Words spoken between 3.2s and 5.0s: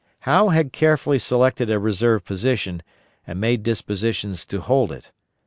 and made dispositions to hold